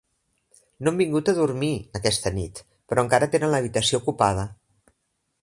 No 0.85 0.93
han 0.93 0.95
vingut 1.01 1.29
a 1.33 1.35
dormir, 1.39 1.69
aquesta 1.99 2.33
nit, 2.39 2.63
però 2.89 3.05
encara 3.09 3.29
tenen 3.37 3.53
l'habitació 3.57 4.03
ocupada. 4.05 4.49